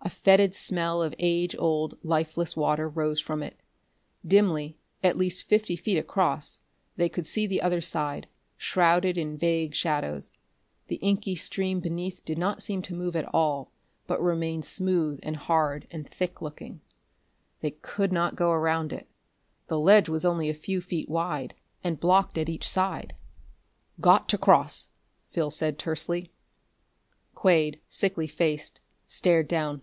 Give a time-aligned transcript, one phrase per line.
[0.00, 3.60] A fetid smell of age old, lifeless water rose from it.
[4.26, 6.60] Dimly, at least fifty feet across,
[6.96, 10.38] they could see the other side, shrouded in vague shadows.
[10.86, 13.70] The inky stream beneath did not seem to move at all,
[14.06, 16.80] but remained smooth and hard and thick looking.
[17.60, 19.08] They could not go around it.
[19.66, 21.54] The ledge was only a few feet wide,
[21.84, 23.14] and blocked at each side.
[24.00, 24.88] "Got to cross!"
[25.28, 26.32] Phil said tersely.
[27.34, 29.82] Quade, sickly faced, stared down.